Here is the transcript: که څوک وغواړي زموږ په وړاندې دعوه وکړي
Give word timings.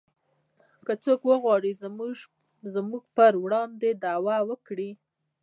که 0.85 0.93
څوک 1.03 1.19
وغواړي 1.31 1.71
زموږ 2.75 3.01
په 3.17 3.25
وړاندې 3.45 3.89
دعوه 4.03 4.37
وکړي 4.49 4.89